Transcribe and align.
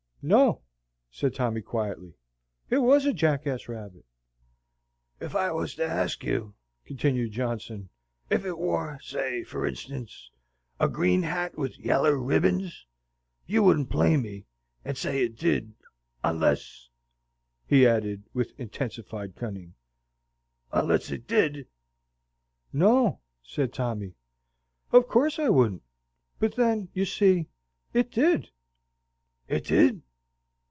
"No," 0.23 0.61
said 1.09 1.33
Tommy, 1.33 1.61
quietly, 1.61 2.13
"it 2.69 2.77
WAS 2.77 3.07
a 3.07 3.11
jackass 3.11 3.67
rabbit." 3.67 4.05
"Ef 5.19 5.33
I 5.33 5.51
was 5.51 5.73
to 5.73 5.83
ask 5.83 6.23
you," 6.23 6.53
continued 6.85 7.31
Johnson, 7.31 7.89
"ef 8.29 8.45
it 8.45 8.59
wore, 8.59 8.99
say, 9.01 9.43
fur 9.43 9.65
instance, 9.65 10.29
a 10.79 10.87
green 10.87 11.23
hat 11.23 11.57
with 11.57 11.79
yaller 11.79 12.19
ribbons, 12.19 12.85
you 13.47 13.63
wouldn't 13.63 13.89
play 13.89 14.15
me, 14.15 14.45
and 14.85 14.95
say 14.95 15.23
it 15.25 15.39
did, 15.39 15.73
onless," 16.23 16.91
he 17.65 17.87
added, 17.87 18.23
with 18.31 18.51
intensified 18.59 19.35
cunning, 19.35 19.73
"onless 20.71 21.09
it 21.09 21.25
DID?" 21.27 21.65
"No," 22.71 23.21
said 23.41 23.73
Tommy, 23.73 24.13
"of 24.91 25.07
course 25.07 25.39
I 25.39 25.49
wouldn't; 25.49 25.81
but 26.37 26.57
then, 26.57 26.89
you 26.93 27.05
see, 27.05 27.47
IT 27.91 28.11
DID." 28.11 28.51
"It 29.47 29.65
did?" 29.65 30.03